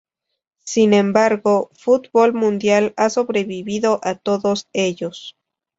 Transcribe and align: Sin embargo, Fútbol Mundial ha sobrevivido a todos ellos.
Sin 0.63 0.95
embargo, 0.95 1.69
Fútbol 1.75 2.33
Mundial 2.33 2.95
ha 2.97 3.11
sobrevivido 3.11 3.99
a 4.01 4.15
todos 4.15 4.67
ellos. 4.73 5.37